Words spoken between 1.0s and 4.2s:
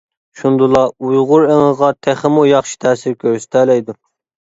ئۇيغۇر ئېڭىغا تېخىمۇ ياخشى تەسىر كۆرسىتەلەيدۇ.